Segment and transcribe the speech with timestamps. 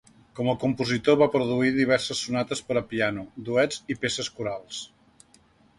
[0.37, 4.83] Com a compositor va produir diverses sonates per a piano, duets i peces corals.